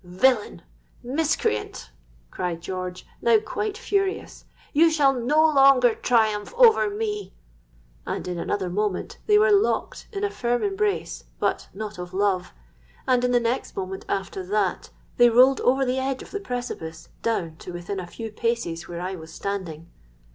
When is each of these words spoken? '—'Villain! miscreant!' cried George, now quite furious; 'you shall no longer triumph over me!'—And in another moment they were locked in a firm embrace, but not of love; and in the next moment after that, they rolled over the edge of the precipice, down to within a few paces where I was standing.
'—'Villain! 0.03 0.63
miscreant!' 1.03 1.91
cried 2.31 2.59
George, 2.59 3.05
now 3.21 3.37
quite 3.37 3.77
furious; 3.77 4.45
'you 4.73 4.89
shall 4.89 5.13
no 5.13 5.41
longer 5.45 5.93
triumph 5.93 6.55
over 6.57 6.89
me!'—And 6.89 8.27
in 8.27 8.39
another 8.39 8.67
moment 8.71 9.19
they 9.27 9.37
were 9.37 9.51
locked 9.51 10.07
in 10.11 10.23
a 10.23 10.31
firm 10.31 10.63
embrace, 10.63 11.25
but 11.39 11.67
not 11.71 11.99
of 11.99 12.15
love; 12.15 12.51
and 13.07 13.23
in 13.23 13.29
the 13.31 13.39
next 13.39 13.77
moment 13.77 14.03
after 14.09 14.43
that, 14.43 14.89
they 15.17 15.29
rolled 15.29 15.61
over 15.61 15.85
the 15.85 15.99
edge 15.99 16.23
of 16.23 16.31
the 16.31 16.39
precipice, 16.39 17.09
down 17.21 17.55
to 17.57 17.71
within 17.71 17.99
a 17.99 18.07
few 18.07 18.31
paces 18.31 18.87
where 18.87 19.01
I 19.01 19.15
was 19.15 19.31
standing. 19.31 19.87